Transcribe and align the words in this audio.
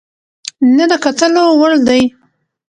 نه 0.75 0.85
د 0.91 0.93
کتلو 1.03 1.43
وړ 1.59 1.73
دى، 1.87 2.01